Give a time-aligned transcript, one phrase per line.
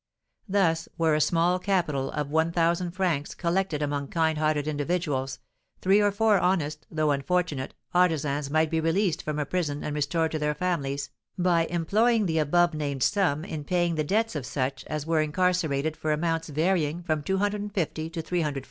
[0.49, 5.37] Thus, were a small capital of 1000_f._ collected among kind hearted individuals,
[5.79, 10.31] three or four honest, though unfortunate, artisans might be released from a prison and restored
[10.31, 14.83] to their families, by employing the above named sum in paying the debts of such
[14.85, 18.59] as were incarcerated for amounts varying from 250 to 300_f.